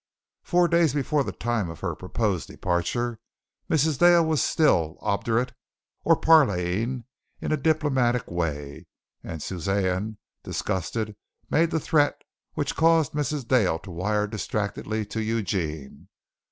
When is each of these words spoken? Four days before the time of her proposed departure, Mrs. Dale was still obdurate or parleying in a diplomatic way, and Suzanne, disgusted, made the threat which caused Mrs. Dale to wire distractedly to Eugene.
Four 0.41 0.67
days 0.67 0.95
before 0.95 1.23
the 1.23 1.31
time 1.31 1.69
of 1.69 1.81
her 1.81 1.93
proposed 1.93 2.47
departure, 2.47 3.19
Mrs. 3.69 3.99
Dale 3.99 4.25
was 4.25 4.41
still 4.41 4.97
obdurate 4.99 5.53
or 6.03 6.15
parleying 6.15 7.03
in 7.39 7.51
a 7.51 7.55
diplomatic 7.55 8.25
way, 8.31 8.87
and 9.23 9.43
Suzanne, 9.43 10.17
disgusted, 10.41 11.15
made 11.51 11.69
the 11.69 11.79
threat 11.79 12.19
which 12.55 12.75
caused 12.75 13.11
Mrs. 13.11 13.47
Dale 13.47 13.77
to 13.77 13.91
wire 13.91 14.25
distractedly 14.25 15.05
to 15.05 15.21
Eugene. 15.21 16.07